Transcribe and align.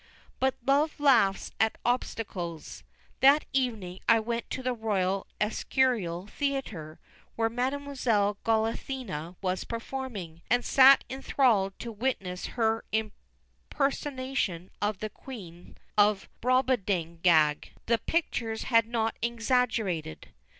But 0.39 0.55
love 0.65 0.99
laughs 0.99 1.51
at 1.59 1.77
obstacles. 1.85 2.83
That 3.19 3.45
evening 3.53 3.99
I 4.09 4.19
went 4.19 4.49
to 4.49 4.63
the 4.63 4.73
Royal 4.73 5.27
Escurial 5.39 6.25
Theatre, 6.25 6.99
where 7.35 7.49
Mademoiselle 7.49 8.39
Goliathina 8.43 9.35
was 9.43 9.63
performing, 9.63 10.41
and 10.49 10.65
sat 10.65 11.03
enthralled 11.07 11.77
to 11.77 11.91
witness 11.91 12.47
her 12.57 12.83
impersonation 12.91 14.71
of 14.81 14.97
the 15.01 15.09
Queen 15.11 15.77
of 15.99 16.27
Brobdingnag. 16.41 17.65
The 17.85 17.99
pictures 17.99 18.63
had 18.63 18.87
not 18.87 19.15
exaggerated. 19.21 20.29